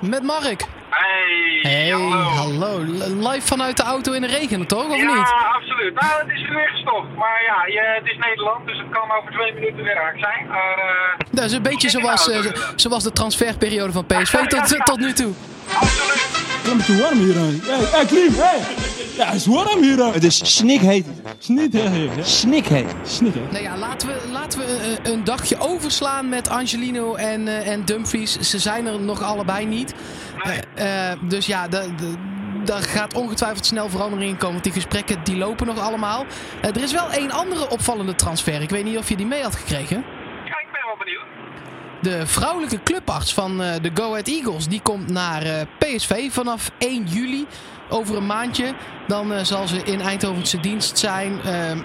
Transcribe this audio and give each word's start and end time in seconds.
Met 0.00 0.22
Mark. 0.22 0.64
Hey, 0.90 1.58
Hey, 1.62 1.90
hallo. 1.90 2.78
Live 3.30 3.46
vanuit 3.46 3.76
de 3.76 3.82
auto 3.82 4.12
in 4.12 4.20
de 4.20 4.26
regen, 4.26 4.66
toch? 4.66 4.88
Of 4.88 4.96
ja, 4.96 5.14
niet? 5.14 5.32
absoluut. 5.54 5.94
Nou, 6.00 6.12
het 6.26 6.30
is 6.36 6.40
nu 6.48 6.54
weer 6.54 6.68
gestopt. 6.68 7.16
Maar 7.16 7.42
ja, 7.46 7.66
je, 7.66 7.94
het 8.00 8.06
is 8.12 8.16
Nederland, 8.18 8.66
dus 8.66 8.78
het 8.78 8.86
kan 8.90 9.10
over 9.18 9.32
twee 9.32 9.52
minuten 9.54 9.82
weer 9.84 9.94
raak 9.94 10.18
zijn. 10.18 10.46
Maar 10.48 10.78
eh, 10.78 11.26
Dat 11.30 11.44
is 11.44 11.52
een 11.52 11.62
beetje 11.62 11.88
zoals, 11.90 12.30
eh, 12.30 12.42
dus. 12.42 12.72
zoals 12.76 13.02
de 13.04 13.12
transferperiode 13.12 13.92
van 13.92 14.06
PSV 14.06 14.34
tot, 14.46 14.76
tot 14.90 14.98
nu 14.98 15.12
toe. 15.12 15.32
absoluut. 15.80 16.26
Het 16.62 16.78
is 16.80 16.86
te 16.86 17.02
warm 17.02 17.18
hier. 17.18 17.34
Hé, 17.34 17.96
hey, 17.96 18.06
Klim, 18.06 18.32
hé! 18.34 18.56
Ja, 19.18 19.24
het 19.26 19.34
is 19.34 19.46
warm 19.46 19.82
hier. 19.82 20.04
Het 20.12 20.24
is 20.24 20.56
snikheet. 20.56 21.06
Heet. 21.06 22.26
Snik, 22.26 22.64
hè? 22.64 22.84
Nou 23.50 23.62
ja, 23.62 23.76
laten 23.76 24.08
we, 24.08 24.28
laten 24.32 24.58
we 24.58 24.98
eh, 25.04 25.12
een 25.12 25.24
dagje 25.24 25.58
overslaan 25.58 26.28
met 26.28 26.48
Angelino 26.48 27.14
en, 27.14 27.48
eh, 27.48 27.68
en 27.68 27.84
Dumfries. 27.84 28.38
Ze 28.38 28.58
zijn 28.58 28.86
er 28.86 29.00
nog 29.00 29.22
allebei 29.22 29.66
niet. 29.66 29.94
Eh, 30.74 31.12
dus 31.28 31.46
ja, 31.46 31.68
da- 31.68 31.80
da- 31.86 32.18
daar 32.64 32.82
gaat 32.82 33.14
ongetwijfeld 33.14 33.66
snel 33.66 33.88
verandering 33.88 34.30
in 34.30 34.36
komen. 34.36 34.52
Want 34.52 34.64
die 34.64 34.72
gesprekken 34.72 35.24
die 35.24 35.36
lopen 35.36 35.66
nog 35.66 35.78
allemaal. 35.80 36.24
Er 36.60 36.82
is 36.82 36.92
wel 36.92 37.10
één 37.10 37.30
andere 37.30 37.70
opvallende 37.70 38.14
transfer. 38.14 38.62
Ik 38.62 38.70
weet 38.70 38.84
niet 38.84 38.98
of 38.98 39.08
je 39.08 39.16
die 39.16 39.26
mee 39.26 39.42
had 39.42 39.54
gekregen. 39.56 39.96
Ja, 40.44 40.58
ik 40.60 40.68
ben 40.72 40.80
wel 40.86 40.96
benieuwd. 40.98 41.26
De 42.00 42.26
vrouwelijke 42.26 42.82
clubarts 42.82 43.34
van 43.34 43.62
eh, 43.62 43.74
de 43.82 43.90
Go 43.94 44.10
Ahead 44.10 44.28
Eagles 44.28 44.68
die 44.68 44.80
komt 44.80 45.10
naar 45.10 45.42
eh, 45.42 45.60
PSV 45.78 46.32
vanaf 46.32 46.70
1 46.78 47.04
juli. 47.06 47.46
Over 47.90 48.16
een 48.16 48.26
maandje. 48.26 48.74
Dan 49.06 49.32
eh, 49.32 49.44
zal 49.44 49.68
ze 49.68 49.82
in 49.84 50.00
Eindhovense 50.00 50.60
dienst 50.60 50.98
zijn. 50.98 51.40
Ehm, 51.44 51.78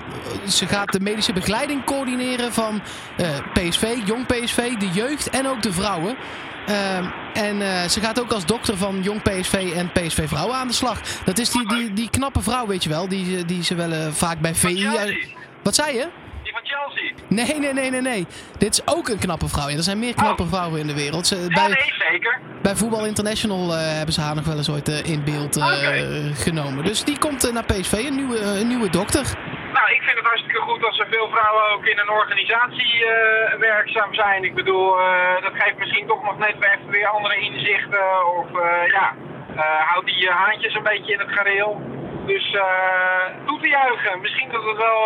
ze 0.50 0.68
gaat 0.68 0.92
de 0.92 1.00
medische 1.00 1.34
begeleiding 1.34 1.84
coördineren 1.84 2.54
van 2.54 2.82
PSV, 3.54 3.98
jong 4.06 4.26
PSV, 4.26 4.78
de 4.78 4.90
jeugd 4.94 5.30
en 5.30 5.48
ook 5.48 5.62
de 5.62 5.74
vrouwen. 5.74 6.16
Ehm, 6.68 7.06
en 7.34 7.90
ze 7.90 8.00
gaat 8.00 8.22
ook 8.22 8.32
als 8.32 8.46
dokter 8.46 8.78
van 8.78 9.02
jong 9.02 9.22
PSV 9.22 9.74
en 9.76 9.92
PSV 9.92 10.28
vrouwen 10.28 10.56
aan 10.56 10.68
de 10.68 10.74
slag. 10.74 11.02
Dat 11.26 11.40
is 11.40 11.50
die, 11.50 11.68
die, 11.68 11.94
die 11.94 12.10
knappe 12.10 12.42
vrouw, 12.42 12.68
weet 12.68 12.84
je 12.84 12.90
wel. 12.90 13.08
Die, 13.08 13.46
die 13.46 13.64
ze 13.64 13.76
wel 13.76 14.12
vaak 14.12 14.40
bij 14.40 14.56
VI. 14.56 14.88
Wat 15.64 15.76
zei 15.76 15.96
je? 15.96 16.23
Nee, 17.28 17.60
nee, 17.60 17.74
nee, 17.74 17.90
nee, 17.90 18.02
nee. 18.02 18.28
Dit 18.58 18.72
is 18.74 18.82
ook 18.96 19.08
een 19.08 19.20
knappe 19.20 19.48
vrouw. 19.48 19.68
Ja, 19.70 19.76
er 19.76 19.84
zijn 19.84 20.00
meer 20.00 20.14
knappe 20.14 20.46
vrouwen 20.46 20.80
in 20.80 20.88
de 20.88 20.94
wereld. 20.94 21.28
Ze, 21.28 21.36
Ja, 21.36 21.48
bij, 21.48 21.68
nee, 21.68 21.94
zeker. 22.12 22.40
bij 22.62 22.76
Voetbal 22.76 23.06
International 23.06 23.74
eh, 23.74 23.80
hebben 23.98 24.14
ze 24.14 24.22
haar 24.22 24.36
nog 24.36 24.46
wel 24.46 24.58
eens 24.58 24.72
ooit 24.72 24.90
eh, 24.90 25.12
in 25.14 25.24
beeld 25.24 25.58
eh, 25.58 25.68
genomen. 26.46 26.86
Dus 26.86 27.04
die 27.04 27.18
komt 27.18 27.52
naar 27.54 27.66
PSV, 27.66 27.94
een 27.94 28.16
nieuwe, 28.16 28.40
een 28.40 28.68
nieuwe 28.68 28.90
dokter. 28.90 29.26
Nou, 29.74 29.88
ik 29.92 30.02
vind 30.02 30.18
het 30.18 30.26
hartstikke 30.26 30.60
goed 30.60 30.84
als 30.86 31.00
er 31.00 31.08
veel 31.10 31.30
vrouwen 31.30 31.64
ook 31.74 31.86
in 31.86 32.00
een 32.00 32.10
organisatie 32.10 33.06
werkzaam 33.60 34.14
zijn. 34.14 34.44
Ik 34.44 34.56
bedoel, 34.56 34.96
dat 35.42 35.54
geeft 35.54 35.78
misschien 35.78 36.08
toch 36.08 36.24
nog 36.24 36.38
net 36.38 36.56
even 36.60 36.90
weer 36.90 37.08
andere 37.08 37.36
inzichten. 37.40 38.36
Of 38.38 38.48
ja, 38.88 39.16
houd 39.90 40.06
die 40.06 40.30
haantjes 40.30 40.76
een 40.76 40.84
beetje 40.84 41.14
in 41.14 41.20
het 41.20 41.32
gareel. 41.32 41.82
Dus 42.26 42.52
toe 43.46 43.60
te 43.62 43.68
juichen. 43.68 44.22
Misschien 44.22 44.50
dat 44.52 44.64
het 44.64 44.78
wel 44.78 45.00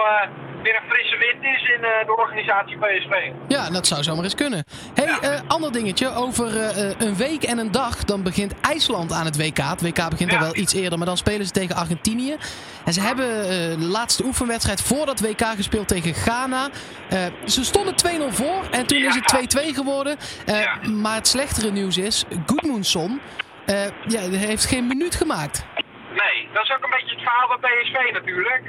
weer 0.63 0.75
een 0.75 0.89
frisse 0.89 1.17
wind 1.17 1.43
is 1.43 1.69
in 1.69 1.83
eh, 1.83 2.05
de 2.05 2.15
organisatie 2.15 2.77
PSV. 2.77 3.31
Ja, 3.47 3.69
dat 3.69 3.87
zou 3.87 4.03
zomaar 4.03 4.23
eens 4.23 4.35
kunnen. 4.35 4.63
hey, 4.93 5.17
eh, 5.31 5.41
ander 5.47 5.71
dingetje. 5.71 6.13
Over 6.15 6.61
eh, 6.61 6.89
een 6.97 7.15
week 7.15 7.43
en 7.43 7.57
een 7.57 7.71
dag 7.71 8.03
dan 8.03 8.23
begint 8.23 8.53
IJsland 8.61 9.11
aan 9.11 9.25
het 9.25 9.37
WK. 9.37 9.57
Het 9.57 9.81
WK 9.81 10.09
begint 10.09 10.31
al 10.31 10.37
Ja. 10.37 10.43
wel 10.43 10.55
iets 10.55 10.73
eerder, 10.73 10.97
maar 10.97 11.07
dan 11.07 11.17
spelen 11.17 11.45
ze 11.45 11.51
tegen 11.51 11.75
Argentinië. 11.75 12.35
En 12.85 12.93
ze 12.93 13.01
hebben 13.01 13.27
de 13.79 13.85
laatste 13.85 14.23
oefenwedstrijd 14.23 14.81
voor 14.81 15.05
dat 15.05 15.19
WK 15.19 15.41
gespeeld 15.55 15.87
tegen 15.87 16.13
Ghana. 16.13 16.69
Ze 17.45 17.63
stonden 17.65 17.95
2-0 17.95 18.31
voor 18.31 18.63
en 18.71 18.87
toen 18.87 19.03
is 19.03 19.15
het 19.15 19.27
2-2 19.27 19.73
geworden. 19.73 20.17
Maar 21.01 21.15
het 21.15 21.27
slechtere 21.27 21.71
nieuws 21.71 21.97
is, 21.97 22.25
Goodmundsson 22.45 23.21
eh, 23.67 23.85
ja, 24.07 24.19
heeft 24.19 24.65
geen 24.65 24.87
minuut 24.87 25.15
gemaakt. 25.15 25.65
Nee, 26.09 26.47
dat 26.53 26.63
is 26.63 26.71
ook 26.75 26.83
een 26.83 26.89
beetje 26.89 27.15
het 27.15 27.23
verhaal 27.23 27.47
van 27.47 27.59
PSV 27.59 28.13
natuurlijk. 28.13 28.65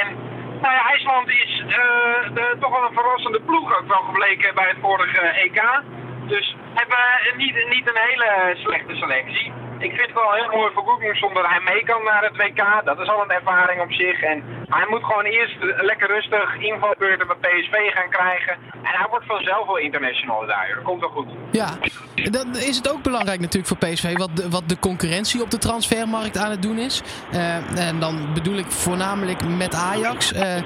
En 0.00 0.16
nou 0.60 0.74
ja, 0.74 0.90
IJsland 0.90 1.28
is 1.28 1.62
eh, 1.66 2.34
de, 2.34 2.56
toch 2.60 2.70
wel 2.70 2.88
een 2.88 2.94
verrassende 2.94 3.40
ploeg 3.40 3.78
ook 3.78 3.88
wel 3.88 4.02
gebleken 4.02 4.54
bij 4.54 4.68
het 4.68 4.76
vorige 4.80 5.20
EK. 5.20 5.82
Dus 6.26 6.56
hebben 6.74 7.36
niet, 7.36 7.54
niet 7.68 7.88
een 7.88 8.02
hele 8.08 8.56
slechte 8.56 8.94
selectie. 8.94 9.52
Ik 9.78 9.92
vind 9.94 10.06
het 10.06 10.12
wel 10.14 10.32
heel 10.32 10.50
mooi 10.56 10.72
voor 10.74 10.82
Goedmoesson 10.82 11.34
dat 11.34 11.46
hij 11.46 11.60
mee 11.60 11.84
kan 11.84 12.04
naar 12.04 12.22
het 12.22 12.36
WK. 12.36 12.84
Dat 12.84 12.98
is 13.00 13.08
al 13.08 13.22
een 13.22 13.30
ervaring 13.30 13.80
op 13.80 13.92
zich. 13.92 14.22
En 14.22 14.42
hij 14.68 14.86
moet 14.88 15.04
gewoon 15.04 15.24
eerst 15.24 15.56
lekker 15.60 16.08
rustig 16.08 16.56
invalbeurten 16.58 17.26
bij 17.26 17.36
PSV 17.36 17.74
gaan 17.94 18.10
krijgen. 18.10 18.52
En 18.72 18.94
hij 18.98 19.06
wordt 19.10 19.26
vanzelf 19.26 19.66
wel 19.66 19.76
international 19.78 20.46
daar. 20.46 20.72
Dat 20.74 20.84
komt 20.84 21.00
wel 21.00 21.08
goed. 21.08 21.26
Ja, 21.50 21.68
dan 22.14 22.56
is 22.56 22.76
het 22.76 22.92
ook 22.92 23.02
belangrijk 23.02 23.40
natuurlijk 23.40 23.66
voor 23.66 23.88
PSV 23.88 24.16
wat 24.16 24.36
de, 24.36 24.48
wat 24.50 24.68
de 24.68 24.78
concurrentie 24.78 25.42
op 25.42 25.50
de 25.50 25.58
transfermarkt 25.58 26.36
aan 26.38 26.50
het 26.50 26.62
doen 26.62 26.78
is. 26.78 27.02
Eh, 27.32 27.88
en 27.88 27.98
dan 28.00 28.32
bedoel 28.34 28.56
ik 28.56 28.70
voornamelijk 28.70 29.44
met 29.44 29.74
Ajax. 29.74 30.32
Eh, 30.32 30.56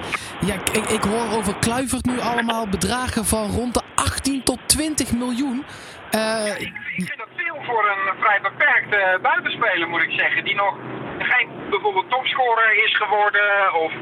ja, 0.41 0.55
ik, 0.73 0.77
ik 0.77 1.03
hoor 1.03 1.37
over 1.39 1.55
Kluivert 1.61 2.05
nu 2.05 2.21
allemaal 2.21 2.69
bedragen 2.69 3.25
van 3.25 3.51
rond 3.51 3.75
de 3.75 3.83
18 3.95 4.43
tot 4.43 4.59
20 4.67 5.13
miljoen. 5.13 5.65
Eh, 6.11 6.47
Ik 6.61 6.73
vind 7.09 7.19
dat 7.19 7.29
voor 7.65 7.85
een 7.91 8.15
vrij 8.21 8.41
beperkte 8.41 9.19
buitenspeler, 9.23 9.89
moet 9.89 10.03
ik 10.03 10.19
zeggen. 10.19 10.45
Die 10.45 10.55
nog 10.55 10.77
geen 11.19 11.49
bijvoorbeeld 11.71 12.11
topscorer 12.11 12.85
is 12.85 12.97
geworden 12.97 13.75
of 13.75 13.93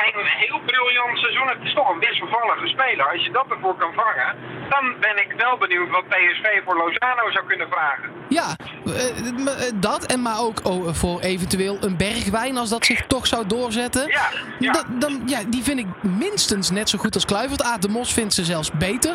geen 0.00 0.24
heel 0.42 0.60
briljant 0.66 1.18
seizoen. 1.18 1.48
Het 1.48 1.62
is 1.68 1.74
toch 1.74 1.88
een 1.92 1.98
wisselvallige 1.98 2.66
speler. 2.66 3.04
Als 3.12 3.24
je 3.24 3.30
dat 3.30 3.46
ervoor 3.50 3.76
kan 3.76 3.92
vangen, 3.94 4.28
dan 4.68 4.84
ben 5.00 5.16
ik 5.24 5.30
wel 5.36 5.56
benieuwd 5.58 5.90
wat 5.90 6.08
PSV 6.08 6.46
voor 6.64 6.76
Lozano 6.76 7.30
zou 7.30 7.44
kunnen 7.46 7.68
vragen. 7.70 8.08
ja, 8.28 8.46
eh, 8.86 9.08
eh, 9.08 9.72
dat 9.74 10.06
en 10.06 10.22
maar 10.22 10.40
ook 10.40 10.58
oh, 10.66 10.88
voor 10.92 11.20
eventueel 11.20 11.76
een 11.80 11.96
bergwijn 11.96 12.56
als 12.56 12.70
dat 12.70 12.84
zich 12.84 13.06
toch 13.06 13.26
zou 13.26 13.46
doorzetten. 13.46 14.06
Ja, 14.08 14.28
ja. 14.58 14.72
Da- 14.72 14.84
dan, 14.88 15.22
ja, 15.26 15.38
die 15.46 15.62
vind 15.62 15.78
ik 15.78 15.86
minstens 16.00 16.70
net 16.70 16.88
zo 16.88 16.98
goed 16.98 17.14
als 17.14 17.24
Kluivert. 17.24 17.62
Aad 17.62 17.82
de 17.82 17.88
Mos 17.88 18.12
vindt 18.12 18.34
ze 18.34 18.44
zelfs 18.44 18.70
beter. 18.72 19.12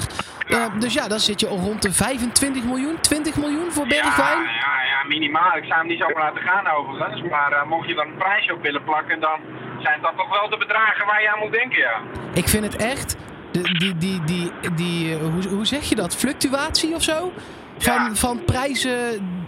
Eh, 0.47 0.65
dus 0.79 0.93
ja, 0.93 1.07
dan 1.07 1.19
zit 1.19 1.39
je 1.39 1.47
al 1.47 1.57
rond 1.57 1.81
de 1.81 1.91
25 1.91 2.63
miljoen, 2.63 2.99
20 3.01 3.35
miljoen 3.35 3.71
voor 3.71 3.87
Bergwijn. 3.87 4.37
Ja, 4.43 4.49
ja, 4.51 4.83
ja, 4.91 5.07
minimaal. 5.07 5.57
Ik 5.57 5.63
zou 5.63 5.79
hem 5.79 5.87
niet 5.87 5.99
zo 5.99 6.19
laten 6.19 6.41
gaan 6.41 6.67
overigens. 6.67 7.21
Maar 7.29 7.67
mocht 7.67 7.87
je 7.87 7.93
dan 7.95 8.07
een 8.07 8.17
prijsje 8.17 8.53
op 8.53 8.61
willen 8.61 8.83
plakken, 8.83 9.19
dan 9.19 9.39
zijn 9.83 10.01
dat 10.01 10.13
toch 10.17 10.29
wel 10.39 10.49
de 10.49 10.57
bedragen 10.57 11.05
waar 11.05 11.21
je 11.21 11.29
aan 11.33 11.39
moet 11.39 11.51
denken, 11.51 11.77
ja. 11.79 12.01
Ik 12.33 12.47
vind 12.47 12.63
het 12.63 12.75
echt. 12.75 13.15
De, 13.51 13.61
die, 13.61 13.97
die, 13.97 14.23
die, 14.23 14.51
die, 14.75 15.13
eh, 15.15 15.21
hoe, 15.21 15.47
hoe 15.49 15.65
zeg 15.65 15.83
je 15.89 15.95
dat? 15.95 16.15
Fluctuatie 16.15 16.95
of 16.95 17.03
zo? 17.03 17.31
Van, 17.77 17.93
Ja. 17.93 18.15
van 18.15 18.43
prijzen 18.45 18.97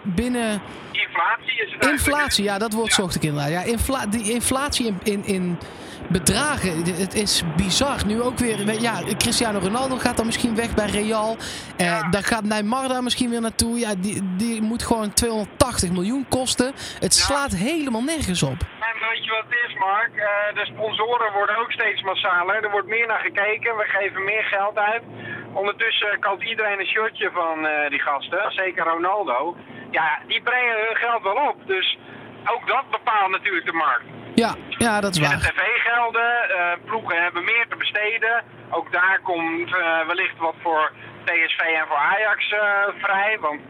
binnen. 0.04 0.62
Inflatie 0.92 1.66
is 1.66 1.72
het. 1.80 1.86
Inflatie, 1.92 2.44
ja, 2.44 2.58
dat 2.58 2.74
woord 2.74 2.88
Ja. 2.88 2.94
zocht 2.96 3.16
ik 3.16 3.24
inderdaad. 3.24 3.52
Ja, 3.52 3.62
infla, 3.62 4.06
die 4.06 4.32
inflatie 4.34 4.86
in, 4.88 5.00
in, 5.04 5.26
in 5.26 5.58
bedragen, 6.10 6.84
het 6.98 7.14
is 7.14 7.42
bizar. 7.56 8.06
Nu 8.06 8.22
ook 8.22 8.38
weer, 8.38 8.82
ja, 8.82 9.00
Cristiano 9.18 9.60
Ronaldo 9.60 9.98
gaat 9.98 10.18
dan 10.18 10.26
misschien 10.26 10.56
weg 10.56 10.74
bij 10.74 10.86
Real. 10.86 11.38
Eh, 11.78 11.86
Ja. 11.86 12.10
Dan 12.10 12.24
gaat 12.24 12.44
Neymar 12.44 12.88
daar 12.88 13.04
misschien 13.04 13.30
weer 13.30 13.42
naartoe. 13.42 13.80
Ja, 13.80 13.94
die, 13.98 14.22
die 14.38 14.62
moet 14.62 14.84
gewoon 14.84 15.14
280 15.14 15.92
miljoen 15.92 16.26
kosten. 16.30 16.72
Het 17.00 17.14
slaat 17.14 17.52
helemaal 17.56 18.04
nergens 18.04 18.44
op. 18.44 18.58
Weet 19.10 19.26
je 19.26 19.32
wat 19.32 19.44
het 19.50 19.70
is, 19.70 19.74
Mark? 19.78 20.16
Eh, 20.16 20.56
de 20.56 20.66
sponsoren 20.66 21.34
worden 21.34 21.58
ook 21.58 21.72
steeds 21.72 22.02
massaler. 22.02 22.64
Er 22.64 22.72
wordt 22.72 22.88
meer 22.88 23.08
naar 23.08 23.20
gekeken. 23.20 23.78
We 23.78 23.84
geven 23.84 24.24
meer 24.24 24.44
geld 24.44 24.78
uit. 24.78 25.04
Ondertussen 25.54 26.20
koopt 26.20 26.44
iedereen 26.44 26.80
een 26.80 26.86
shirtje 26.86 27.30
van 27.34 27.68
eh, 27.68 27.90
die 27.90 28.00
gasten. 28.00 28.52
Zeker 28.52 28.84
Ronaldo. 28.84 29.56
Ja, 29.92 30.20
die 30.28 30.42
brengen 30.42 30.76
hun 30.86 30.96
geld 30.96 31.24
wel 31.24 31.50
op. 31.50 31.68
Dus 31.68 31.98
ook 32.46 32.68
dat 32.68 32.90
bepaalt 32.92 33.32
natuurlijk 33.32 33.66
de 33.66 33.74
markt. 33.74 34.06
Ja, 34.36 34.56
ja 34.70 35.02
dat 35.02 35.16
is 35.16 35.18
En 35.18 35.30
de 35.30 35.30
waar. 35.30 35.54
tv-gelden, 35.54 36.50
eh, 36.50 36.72
ploegen 36.86 37.24
hebben 37.24 37.44
meer 37.44 37.66
te 37.70 37.76
besteden. 37.76 38.44
Ook 38.70 38.92
daar 38.92 39.20
komt 39.24 39.70
wellicht 40.08 40.38
wat 40.38 40.56
voor 40.62 40.92
PSV 41.24 41.60
en 41.60 41.88
voor 41.88 41.98
Ajax 41.98 42.54
vrij. 43.02 43.38
Want 43.40 43.62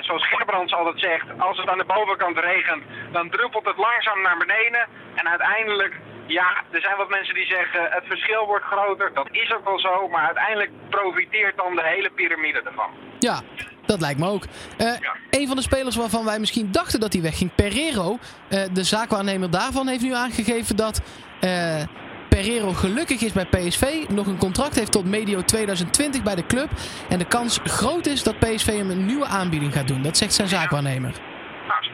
zoals 0.00 0.28
Gerbrands 0.28 0.74
altijd 0.74 1.00
zegt, 1.00 1.26
als 1.38 1.58
het 1.58 1.68
aan 1.68 1.78
de 1.78 1.84
bovenkant 1.84 2.38
regent, 2.38 2.82
dan 3.16 3.30
druppelt 3.30 3.66
het 3.72 3.76
langzaam 3.88 4.20
naar 4.22 4.38
beneden. 4.44 4.82
En 5.14 5.28
uiteindelijk, 5.28 5.94
ja, 6.26 6.48
er 6.70 6.80
zijn 6.80 6.96
wat 6.96 7.08
mensen 7.08 7.34
die 7.34 7.46
zeggen 7.46 7.82
het 7.90 8.06
verschil 8.06 8.46
wordt 8.46 8.64
groter. 8.64 9.10
Dat 9.14 9.28
is 9.30 9.52
ook 9.56 9.64
wel 9.64 9.80
zo, 9.80 10.08
maar 10.08 10.26
uiteindelijk 10.26 10.70
profiteert 10.90 11.56
dan 11.56 11.74
de 11.74 11.86
hele 11.94 12.10
piramide 12.10 12.62
ervan. 12.62 12.90
Ja, 13.18 13.40
dat 13.86 14.00
lijkt 14.00 14.20
me 14.20 14.28
ook. 14.28 14.44
Ja. 14.78 14.98
Een 15.30 15.46
van 15.46 15.56
de 15.56 15.62
spelers 15.62 15.96
waarvan 15.96 16.24
wij 16.24 16.38
misschien 16.38 16.72
dachten 16.72 17.00
dat 17.00 17.12
hij 17.12 17.22
wegging, 17.22 17.54
Pereiro. 17.54 18.18
eh, 18.48 18.62
de 18.72 18.84
zaakwaarnemer 18.84 19.50
daarvan 19.50 19.88
heeft 19.88 20.02
nu 20.02 20.14
aangegeven 20.14 20.76
dat 20.76 21.00
eh 21.40 21.82
Pereiro 22.28 22.72
gelukkig 22.72 23.20
is 23.20 23.32
bij 23.32 23.44
PSV. 23.46 23.84
Nog 24.08 24.26
een 24.26 24.38
contract 24.38 24.74
heeft 24.74 24.92
tot 24.92 25.04
medio 25.04 25.42
2020 25.42 26.22
bij 26.22 26.34
de 26.34 26.46
club. 26.46 26.68
En 27.08 27.18
de 27.18 27.24
kans 27.24 27.60
groot 27.64 28.06
is 28.06 28.22
dat 28.22 28.38
PSV 28.38 28.66
hem 28.66 28.90
een 28.90 29.06
nieuwe 29.06 29.26
aanbieding 29.26 29.72
gaat 29.72 29.88
doen. 29.88 30.02
Dat 30.02 30.16
zegt 30.16 30.34
zijn 30.34 30.48
zaakwaarnemer. 30.48 31.12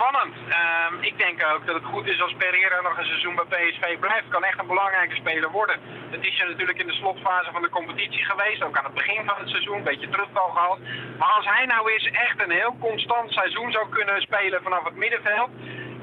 Spannend. 0.00 0.36
Ehm, 0.48 0.94
ik 1.10 1.18
denk 1.24 1.38
ook 1.54 1.66
dat 1.66 1.74
het 1.74 1.92
goed 1.92 2.06
is 2.06 2.20
als 2.22 2.34
Pereira 2.38 2.80
nog 2.80 2.98
een 2.98 3.10
seizoen 3.12 3.34
bij 3.34 3.48
PSV 3.52 3.98
blijft. 3.98 4.28
Kan 4.28 4.44
echt 4.44 4.58
een 4.60 4.74
belangrijke 4.74 5.16
speler 5.16 5.50
worden. 5.50 5.76
Het 6.10 6.24
is 6.26 6.40
er 6.40 6.48
natuurlijk 6.48 6.78
in 6.78 6.86
de 6.86 7.00
slotfase 7.00 7.50
van 7.52 7.62
de 7.62 7.68
competitie 7.68 8.24
geweest. 8.24 8.62
Ook 8.62 8.78
aan 8.78 8.84
het 8.84 8.94
begin 8.94 9.22
van 9.24 9.36
het 9.38 9.48
seizoen. 9.48 9.76
Een 9.76 9.90
beetje 9.92 10.08
terugval 10.08 10.48
gehad. 10.48 10.78
Maar 11.18 11.32
als 11.38 11.46
hij 11.54 11.64
nou 11.66 11.92
eens 11.92 12.10
echt 12.26 12.42
een 12.42 12.50
heel 12.50 12.76
constant 12.80 13.32
seizoen 13.32 13.72
zou 13.72 13.88
kunnen 13.88 14.20
spelen 14.20 14.62
vanaf 14.62 14.84
het 14.84 14.96
middenveld. 14.96 15.50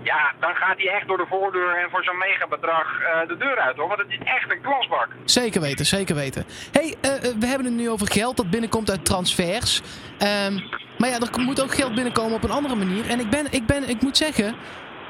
Ja, 0.04 0.34
dan 0.40 0.56
gaat 0.56 0.78
hij 0.78 0.90
echt 0.98 1.08
door 1.08 1.18
de 1.18 1.32
voordeur 1.34 1.76
en 1.82 1.90
voor 1.90 2.04
zo'n 2.04 2.18
megabedrag 2.18 2.88
uh, 3.02 3.28
de 3.28 3.38
deur 3.38 3.58
uit 3.60 3.78
hoor. 3.78 3.88
Want 3.88 4.00
het 4.00 4.10
is 4.10 4.20
echt 4.24 4.52
een 4.52 4.62
klasbak. 4.62 5.08
Zeker 5.26 5.62
weten, 5.62 5.86
zeker 5.86 6.16
weten. 6.16 6.46
hey, 6.72 6.88
uh, 6.88 7.12
we 7.40 7.46
hebben 7.46 7.66
het 7.66 7.76
nu 7.82 7.90
over 7.90 8.08
geld 8.12 8.38
dat 8.38 8.50
binnenkomt 8.50 8.90
uit 8.90 9.06
transfers. 9.06 9.82
Um, 10.20 10.86
maar 10.98 11.10
ja, 11.10 11.20
er 11.20 11.42
moet 11.42 11.62
ook 11.62 11.76
geld 11.76 11.96
binnenkomen 11.96 12.36
op 12.36 12.44
een 12.44 12.52
andere 12.52 12.76
manier. 12.76 13.10
En 13.10 13.20
ik 13.20 13.30
ben, 13.30 13.46
ik 13.52 13.66
ben, 13.66 13.90
ik 13.90 14.02
moet 14.02 14.18
zeggen, 14.18 14.56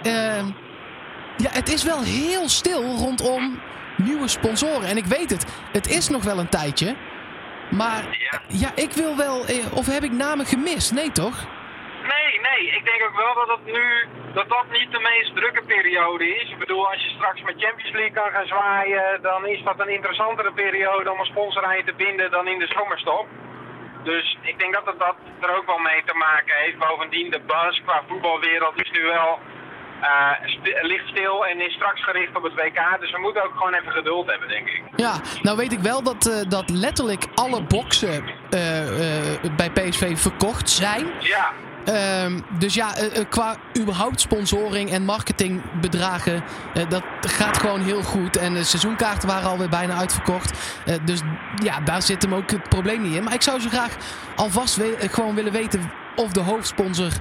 uh, 0.03 0.47
ja, 1.37 1.49
het 1.49 1.73
is 1.73 1.83
wel 1.83 2.01
heel 2.01 2.49
stil 2.49 2.83
rondom 2.83 3.59
nieuwe 3.97 4.27
sponsoren. 4.27 4.87
En 4.87 4.97
ik 4.97 5.05
weet 5.05 5.29
het, 5.29 5.45
het 5.71 5.89
is 5.89 6.09
nog 6.09 6.23
wel 6.23 6.39
een 6.39 6.49
tijdje. 6.49 6.95
Maar 7.69 8.03
ja, 8.31 8.41
ja 8.47 8.71
ik 8.75 8.91
wil 8.91 9.17
wel, 9.17 9.45
of 9.73 9.85
heb 9.85 10.03
ik 10.03 10.11
namen 10.11 10.45
gemist? 10.45 10.93
Nee 10.93 11.11
toch? 11.11 11.47
Nee, 12.01 12.39
nee. 12.49 12.75
Ik 12.77 12.85
denk 12.85 13.03
ook 13.07 13.15
wel 13.15 13.33
dat 13.45 13.57
het 13.57 13.73
nu 13.73 14.07
dat 14.33 14.49
dat 14.49 14.65
niet 14.71 14.91
de 14.91 14.99
meest 14.99 15.35
drukke 15.35 15.63
periode 15.73 16.25
is. 16.35 16.49
Ik 16.49 16.57
bedoel, 16.57 16.89
als 16.89 17.03
je 17.03 17.09
straks 17.09 17.41
met 17.41 17.55
Champions 17.63 17.91
League 17.91 18.11
kan 18.19 18.31
gaan 18.31 18.47
zwaaien, 18.47 19.21
dan 19.21 19.47
is 19.47 19.63
dat 19.63 19.79
een 19.79 19.93
interessantere 19.97 20.51
periode 20.51 21.11
om 21.11 21.19
een 21.19 21.33
sponsor 21.33 21.63
aan 21.65 21.77
je 21.77 21.83
te 21.83 21.93
binden 21.93 22.31
dan 22.31 22.47
in 22.47 22.59
de 22.59 22.67
zomerstop. 22.67 23.27
Dus 24.03 24.37
ik 24.41 24.59
denk 24.59 24.73
dat 24.73 24.85
het 24.85 24.99
dat 24.99 25.15
er 25.39 25.57
ook 25.57 25.65
wel 25.65 25.77
mee 25.77 26.03
te 26.05 26.13
maken 26.13 26.55
heeft. 26.55 26.77
Bovendien, 26.77 27.31
de 27.31 27.39
buzz 27.39 27.81
qua 27.85 28.03
voetbalwereld 28.07 28.81
is 28.81 28.91
nu 28.91 29.03
wel 29.03 29.39
uh, 30.01 30.31
st 30.45 30.59
ligt 30.81 31.07
stil 31.07 31.45
en 31.45 31.61
is 31.61 31.73
straks 31.73 32.03
gericht 32.03 32.35
op 32.35 32.43
het 32.43 32.53
WK. 32.53 32.99
Dus 32.99 33.11
we 33.11 33.19
moeten 33.19 33.43
ook 33.43 33.55
gewoon 33.55 33.73
even 33.73 33.91
geduld 33.91 34.29
hebben, 34.29 34.47
denk 34.47 34.67
ik. 34.67 34.83
Ja, 34.95 35.13
nou 35.41 35.57
weet 35.57 35.71
ik 35.71 35.79
wel 35.79 36.03
dat, 36.03 36.25
uh, 36.25 36.49
dat 36.49 36.69
letterlijk 36.69 37.25
alle 37.35 37.63
boxen 37.63 38.23
uh, 38.23 38.31
bij 39.55 39.69
PSV 39.69 40.17
verkocht 40.17 40.69
zijn. 40.69 41.05
Ja. 41.19 41.51
Um, 41.89 42.43
dus 42.59 42.73
ja, 42.73 43.01
uh, 43.01 43.23
qua 43.29 43.55
überhaupt 43.77 44.19
sponsoring 44.19 44.91
en 44.91 45.03
marketingbedragen, 45.03 46.43
uh, 46.73 46.89
dat 46.89 47.03
gaat 47.21 47.57
gewoon 47.57 47.81
heel 47.81 48.03
goed. 48.03 48.37
En 48.37 48.53
de 48.53 48.63
seizoenkaarten 48.63 49.27
waren 49.27 49.49
alweer 49.49 49.69
bijna 49.69 49.95
uitverkocht. 49.95 50.79
Uh, 50.87 50.95
dus 51.03 51.21
ja, 51.63 51.79
daar 51.79 52.01
zit 52.01 52.21
hem 52.21 52.33
ook 52.33 52.51
het 52.51 52.69
probleem 52.69 53.01
niet 53.01 53.15
in. 53.15 53.23
Maar 53.23 53.33
ik 53.33 53.41
zou 53.41 53.59
zo 53.59 53.69
graag 53.69 53.95
alvast 54.35 54.79
gewoon 54.99 55.35
willen 55.35 55.51
weten 55.51 55.91
of 56.15 56.31
de 56.31 56.39
hoofdsponsor 56.39 57.11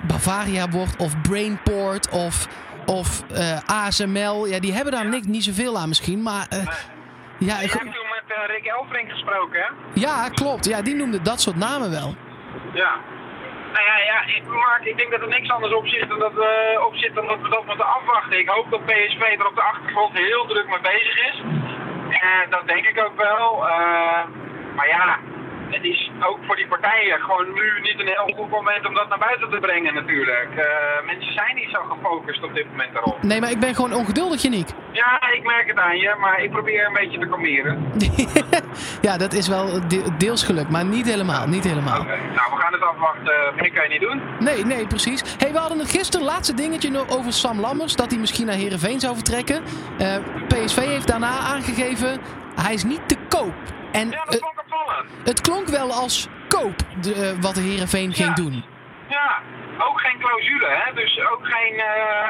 Bavaria 0.00 0.68
wordt, 0.68 0.96
of 0.96 1.20
Brainport, 1.20 2.08
of, 2.08 2.48
of 2.86 3.22
ASML. 3.66 4.46
Ja, 4.46 4.60
die 4.60 4.72
hebben 4.72 4.92
daar 4.92 5.08
niet, 5.08 5.26
niet 5.26 5.44
zoveel 5.44 5.78
aan 5.78 5.88
misschien, 5.88 6.22
maar... 6.22 6.46
ja, 7.38 7.60
ik 7.60 7.70
heb 7.70 7.80
toen 7.80 7.90
met 7.90 8.36
Rick 8.46 8.64
Elfrink 8.64 9.10
gesproken, 9.10 9.60
hè? 9.60 10.00
Ja, 10.00 10.28
klopt. 10.28 10.64
Ja, 10.64 10.82
die 10.82 10.94
noemde 10.94 11.22
dat 11.22 11.40
soort 11.40 11.56
namen 11.56 11.90
wel. 11.90 12.14
Ja. 12.74 12.96
Nou 13.72 13.84
ja, 13.84 13.96
ja 13.98 14.18
ik, 14.36 14.42
ik 14.90 14.96
denk 14.96 15.10
dat 15.10 15.20
er 15.20 15.28
niks 15.28 15.50
anders 15.50 15.72
op 15.72 15.86
zit 15.86 16.08
dan 16.08 16.18
dat, 16.18 16.32
uh, 16.32 16.84
op 16.86 16.94
zit 16.94 17.14
dan 17.14 17.26
dat 17.26 17.40
we 17.40 17.48
dat 17.48 17.66
moeten 17.66 17.86
afwachten. 17.86 18.38
Ik 18.38 18.48
hoop 18.48 18.70
dat 18.70 18.84
PSV 18.84 19.20
er 19.20 19.46
op 19.46 19.54
de 19.54 19.62
achtergrond 19.62 20.12
heel 20.12 20.46
druk 20.46 20.68
mee 20.68 20.80
bezig 20.80 21.16
is. 21.28 21.42
En 22.20 22.50
dat 22.50 22.66
denk 22.66 22.86
ik 22.86 23.04
ook 23.04 23.16
wel. 23.16 23.68
Uh, 23.68 24.24
maar 24.76 24.88
ja, 24.88 25.18
het 25.72 25.84
is 25.84 26.10
ook 26.20 26.38
voor 26.46 26.56
die 26.56 26.66
partijen 26.66 27.20
gewoon 27.20 27.52
nu 27.52 27.80
niet 27.80 28.00
een 28.00 28.06
heel 28.06 28.34
goed 28.36 28.50
moment 28.50 28.86
om 28.86 28.94
dat 28.94 29.08
naar 29.08 29.18
buiten 29.18 29.50
te 29.50 29.58
brengen 29.58 29.94
natuurlijk. 29.94 30.48
Uh, 30.56 30.64
mensen 31.06 31.32
zijn 31.32 31.54
niet 31.54 31.70
zo 31.72 31.80
gefocust 31.82 32.42
op 32.42 32.54
dit 32.54 32.66
moment 32.70 32.92
daarop. 32.92 33.22
Nee, 33.22 33.40
maar 33.40 33.50
ik 33.50 33.60
ben 33.60 33.74
gewoon 33.74 33.94
ongeduldig, 33.94 34.42
Janiek. 34.42 34.68
Ja, 34.92 35.32
ik 35.32 35.44
merk 35.44 35.66
het 35.66 35.78
aan 35.78 35.98
je, 35.98 36.14
maar 36.20 36.42
ik 36.42 36.50
probeer 36.50 36.86
een 36.86 36.92
beetje 36.92 37.18
te 37.18 37.26
kalmeren. 37.26 37.92
ja, 39.08 39.16
dat 39.16 39.32
is 39.32 39.48
wel 39.48 39.80
deels 40.18 40.42
geluk, 40.44 40.68
maar 40.68 40.84
niet 40.84 41.06
helemaal. 41.06 41.46
Niet 41.46 41.64
helemaal. 41.64 42.00
Okay. 42.00 42.18
nou 42.18 42.50
we 42.54 42.60
gaan 42.60 42.72
het 42.72 42.82
afwachten. 42.82 43.54
Meer 43.56 43.72
kan 43.72 43.82
je 43.82 43.88
niet 43.88 44.00
doen. 44.00 44.22
Nee, 44.38 44.64
nee, 44.64 44.86
precies. 44.86 45.22
hey, 45.38 45.52
we 45.52 45.58
hadden 45.58 45.78
het 45.78 45.90
gisteren 45.90 46.26
laatste 46.26 46.54
dingetje 46.54 46.90
over 47.08 47.32
Sam 47.32 47.60
Lammers, 47.60 47.96
dat 47.96 48.10
hij 48.10 48.20
misschien 48.20 48.46
naar 48.46 48.54
Herenveen 48.54 49.00
zou 49.00 49.14
vertrekken. 49.14 49.62
Uh, 50.00 50.14
PSV 50.48 50.76
heeft 50.76 51.06
daarna 51.06 51.38
aangegeven, 51.38 52.20
hij 52.54 52.74
is 52.74 52.84
niet 52.84 53.08
te 53.08 53.16
koop. 53.28 53.54
En, 53.92 54.10
ja, 54.10 54.24
dat 54.24 54.34
opvallend. 54.34 54.61
Het 55.24 55.40
klonk 55.40 55.68
wel 55.68 55.92
als 55.92 56.28
koop 56.48 56.76
de, 57.00 57.14
uh, 57.14 57.42
wat 57.42 57.54
de 57.54 57.60
Herenveen 57.60 58.08
ja. 58.08 58.14
ging 58.14 58.34
doen. 58.34 58.64
Ja, 59.08 59.40
ook 59.78 60.00
geen 60.00 60.18
clausule, 60.18 60.68
hè? 60.68 60.92
Dus 60.94 61.20
ook 61.32 61.40
geen 61.42 61.74
uh, 61.74 61.84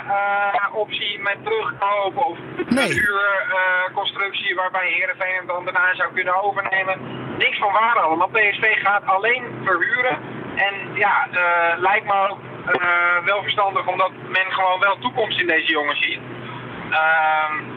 uh, 0.06 0.74
optie 0.74 1.18
met 1.18 1.36
terugkoop 1.44 2.16
of 2.16 2.38
nee. 2.68 2.84
een 2.84 2.92
huurconstructie 2.92 4.54
waarbij 4.54 4.88
Herenveen 4.88 5.34
hem 5.34 5.46
dan 5.46 5.64
daarna 5.64 5.94
zou 5.94 6.12
kunnen 6.14 6.42
overnemen. 6.42 7.00
Niks 7.38 7.58
van 7.58 7.72
waar 7.72 7.98
allemaal. 7.98 8.28
PSV 8.28 8.82
gaat 8.82 9.06
alleen 9.06 9.44
verhuren. 9.64 10.18
En 10.56 10.74
ja, 10.94 11.28
lijkt 11.76 12.06
me 12.06 12.28
ook 12.28 12.38
wel 13.24 13.42
verstandig 13.42 13.86
omdat 13.86 14.10
men 14.28 14.52
gewoon 14.52 14.80
wel 14.80 14.98
toekomst 14.98 15.40
in 15.40 15.46
deze 15.46 15.72
jongens 15.72 16.00
ziet. 16.00 16.20
Ehm, 16.90 17.71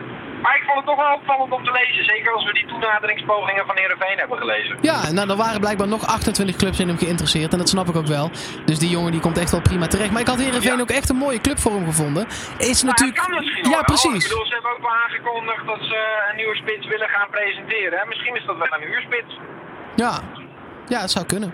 vond 0.76 0.88
het 0.88 0.96
toch 0.96 1.06
wel 1.06 1.16
opvallend 1.16 1.52
om 1.52 1.64
te 1.64 1.72
lezen. 1.72 2.06
Zeker 2.06 2.34
als 2.34 2.46
we 2.46 2.54
die 2.54 2.66
toenaderingspogingen 2.66 3.66
van 3.66 3.78
Heerenveen 3.78 4.18
hebben 4.18 4.38
gelezen. 4.38 4.78
Ja, 4.82 5.12
nou 5.12 5.30
er 5.30 5.36
waren 5.36 5.60
blijkbaar 5.60 5.88
nog 5.88 6.08
28 6.08 6.56
clubs 6.56 6.80
in 6.80 6.88
hem 6.88 6.98
geïnteresseerd. 6.98 7.52
En 7.52 7.58
dat 7.58 7.70
snap 7.70 7.88
ik 7.88 7.96
ook 7.96 8.06
wel. 8.06 8.30
Dus 8.66 8.80
die 8.80 8.90
jongen 8.90 9.12
die 9.12 9.22
komt 9.22 9.38
echt 9.38 9.52
wel 9.52 9.62
prima 9.62 9.88
terecht. 9.88 10.12
Maar 10.12 10.22
ik 10.22 10.28
had 10.28 10.38
Heerenveen 10.38 10.76
ja. 10.76 10.82
ook 10.82 10.90
echt 10.90 11.10
een 11.10 11.16
mooie 11.16 11.42
club 11.42 11.60
voor 11.60 11.72
hem 11.72 11.86
gevonden. 11.86 12.28
Is 12.58 12.84
natuurlijk... 12.84 13.18
kan 13.18 13.36
misschien 13.36 13.70
Ja, 13.70 13.82
precies. 13.82 14.24
Ik 14.24 14.30
bedoel, 14.30 14.46
ze 14.46 14.54
hebben 14.54 14.72
ook 14.72 14.82
wel 14.82 14.96
aangekondigd 15.04 15.66
dat 15.66 15.80
ze 15.80 16.28
een 16.30 16.36
nieuwe 16.36 16.56
spits 16.56 16.88
willen 16.88 17.10
gaan 17.10 17.30
presenteren. 17.30 18.08
Misschien 18.08 18.36
is 18.36 18.46
dat 18.46 18.58
wel 18.58 18.68
een 18.80 18.88
huurspits. 18.88 19.40
Ja, 19.96 20.20
ja 20.88 21.00
het 21.02 21.12
zou 21.12 21.26
kunnen. 21.26 21.54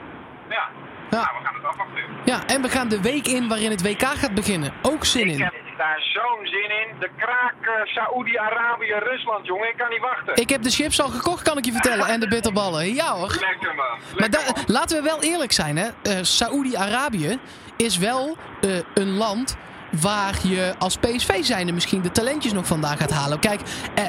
Ja. 0.50 0.70
Ja. 1.10 1.18
Nou, 1.18 1.30
we 1.40 1.46
gaan 1.46 1.56
het 1.56 1.66
afwachten. 1.66 2.04
Ja, 2.26 2.40
en 2.48 2.62
we 2.62 2.70
gaan 2.70 2.90
de 2.90 3.02
week 3.02 3.28
in 3.28 3.48
waarin 3.48 3.72
het 3.72 3.82
WK 3.82 4.02
gaat 4.02 4.34
beginnen. 4.34 4.74
Ook 4.82 5.06
zin 5.06 5.28
ik 5.28 5.34
in. 5.34 5.42
Heb 5.42 5.54
daar 5.84 6.02
zo'n 6.16 6.46
zin 6.48 6.70
in. 6.82 6.88
De 7.00 7.10
kraak 7.18 7.56
uh, 7.62 7.86
Saoedi-Arabië, 7.86 8.94
Rusland, 8.94 9.46
jongen. 9.46 9.70
Ik 9.70 9.78
kan 9.78 9.90
niet 9.90 10.02
wachten. 10.02 10.36
Ik 10.36 10.50
heb 10.50 10.62
de 10.64 10.70
chips 10.70 11.02
al 11.02 11.10
gekocht, 11.10 11.42
kan 11.42 11.58
ik 11.58 11.66
je 11.66 11.72
vertellen. 11.72 12.08
En 12.08 12.20
de 12.20 12.28
bitterballen. 12.28 12.94
Ja 12.94 13.12
hoor. 13.16 13.38
Lekker 13.40 13.76
man. 13.76 14.00
Lekker, 14.16 14.42
maar 14.44 14.54
man. 14.54 14.64
laten 14.68 14.98
we 14.98 15.04
wel 15.04 15.22
eerlijk 15.22 15.52
zijn, 15.52 15.78
hè. 15.78 15.88
Uh, 15.88 16.18
Saoedi-Arabië 16.22 17.40
is 17.78 17.98
wel 17.98 18.38
uh, 18.62 18.80
een 18.94 19.18
land 19.18 19.58
waar 19.92 20.36
je 20.44 20.74
als 20.80 20.98
PSV 20.98 21.44
zijnde 21.44 21.72
misschien 21.72 22.02
de 22.02 22.12
talentjes 22.12 22.54
nog 22.54 22.66
vandaan 22.66 22.98
gaat 22.98 23.12
halen. 23.12 23.40
Kijk, 23.40 23.62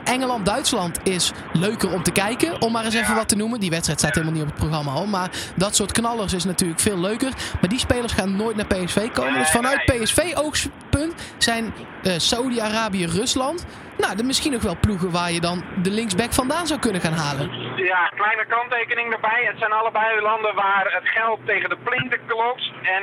Engeland-Duitsland 0.05 1.01
is 1.03 1.33
leuker 1.53 1.93
om 1.93 2.03
te 2.03 2.13
kijken, 2.13 2.61
om 2.61 2.73
maar 2.73 2.85
eens 2.85 2.95
even 2.95 3.15
wat 3.15 3.29
te 3.29 3.37
noemen. 3.37 3.61
Die 3.61 3.71
wedstrijd 3.71 3.99
staat 3.99 4.15
helemaal 4.15 4.35
niet 4.35 4.43
op 4.43 4.49
het 4.49 4.59
programma 4.59 4.91
al. 4.91 5.07
Maar 5.07 5.31
dat 5.55 5.77
soort 5.77 5.93
knallers 5.93 6.33
is 6.33 6.45
natuurlijk 6.45 6.81
veel 6.81 6.99
leuker. 6.99 7.33
Maar 7.61 7.71
die 7.71 7.79
spelers 7.79 8.13
gaan 8.13 8.37
nooit 8.37 8.57
naar 8.57 8.67
PSV 8.67 9.11
komen. 9.11 9.39
Dus 9.39 9.51
vanuit 9.51 9.85
PSV-oogpunt 9.85 11.15
zijn 11.39 11.75
uh, 12.03 12.13
Saudi-Arabië, 12.17 13.07
Rusland... 13.07 13.67
Nou, 13.99 14.25
misschien 14.25 14.53
nog 14.53 14.63
wel 14.63 14.77
ploegen 14.81 15.11
waar 15.11 15.33
je 15.33 15.41
dan 15.41 15.65
de 15.83 15.91
linksback 15.91 16.33
vandaan 16.33 16.67
zou 16.67 16.81
kunnen 16.81 17.01
gaan 17.01 17.13
halen. 17.13 17.51
Ja, 17.77 18.13
kleine 18.17 18.47
kanttekening 18.47 19.13
erbij. 19.13 19.43
Het 19.45 19.59
zijn 19.59 19.73
allebei 19.73 20.21
landen 20.21 20.55
waar 20.55 20.87
het 20.99 21.09
geld 21.09 21.41
tegen 21.47 21.69
de 21.69 21.77
plinten 21.77 22.21
klopt. 22.27 22.73
En 22.83 23.03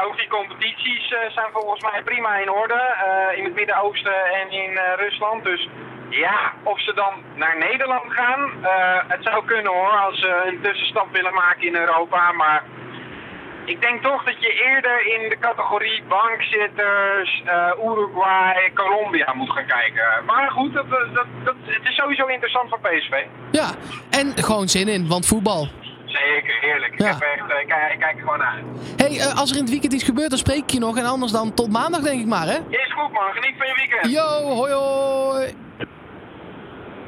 ook 0.00 0.16
die 0.16 0.28
competities 0.28 1.08
zijn 1.08 1.50
volgens 1.52 1.82
mij 1.82 2.02
prima 2.02 2.36
in 2.36 2.50
orde. 2.50 2.80
Uh, 2.80 3.38
in 3.38 3.44
het 3.44 3.54
Midden-Oosten 3.54 4.24
en 4.40 4.50
in 4.50 4.70
uh, 4.70 4.82
Rusland. 4.96 5.44
Dus 5.44 5.68
ja, 6.08 6.52
of 6.62 6.80
ze 6.80 6.94
dan 6.94 7.12
naar 7.34 7.58
Nederland 7.58 8.12
gaan. 8.12 8.50
het 9.08 9.22
zou 9.22 9.44
kunnen 9.44 9.72
hoor, 9.72 9.90
als 9.90 10.18
ze 10.18 10.42
een 10.46 10.60
tussenstap 10.60 11.12
willen 11.12 11.34
maken 11.34 11.66
in 11.66 11.76
Europa. 11.76 12.32
Maar 12.32 12.62
ik 13.64 13.80
denk 13.80 14.02
toch 14.02 14.24
dat 14.24 14.34
je 14.38 14.52
eerder 14.52 15.06
in 15.06 15.28
de 15.28 15.38
categorie 15.38 16.02
bankzitters, 16.08 17.42
Uruguay, 17.84 18.72
Colombia 18.74 19.32
moet 19.34 19.50
gaan 19.50 19.66
kijken. 19.66 20.24
Maar 20.26 20.50
goed, 20.50 20.72
dat, 20.72 20.90
dat, 20.90 21.26
dat, 21.44 21.54
het 21.64 21.88
is 21.88 21.96
sowieso 21.96 22.26
interessant 22.26 22.68
voor 22.68 22.80
PSV. 22.80 23.24
Ja, 23.50 23.70
en 24.10 24.32
gewoon 24.36 24.68
zin 24.68 24.88
in, 24.88 25.08
want 25.08 25.26
voetbal. 25.26 25.68
Zeker, 26.12 26.58
heerlijk. 26.60 26.98
Ja. 26.98 27.06
Ik, 27.06 27.12
heb 27.12 27.20
echt, 27.20 27.60
ik, 27.62 27.68
kijk, 27.68 27.92
ik 27.92 27.98
kijk 27.98 28.14
er 28.14 28.20
gewoon 28.20 28.38
naar. 28.38 28.62
hey, 28.96 29.10
uh, 29.10 29.38
als 29.38 29.50
er 29.50 29.56
in 29.56 29.62
het 29.62 29.70
weekend 29.70 29.92
iets 29.92 30.04
gebeurt, 30.04 30.30
dan 30.30 30.38
spreek 30.38 30.62
ik 30.62 30.70
je 30.70 30.78
nog. 30.78 30.96
En 30.98 31.04
anders 31.04 31.32
dan 31.32 31.54
tot 31.54 31.70
maandag, 31.70 32.00
denk 32.00 32.20
ik 32.20 32.26
maar, 32.26 32.46
hè? 32.46 32.58
Is 32.68 32.92
goed, 32.92 33.12
man. 33.12 33.32
Geniet 33.32 33.54
van 33.58 33.66
je 33.66 33.74
weekend. 33.76 34.12
Yo, 34.12 34.54
hoi 34.54 34.72
hoi. 34.72 35.54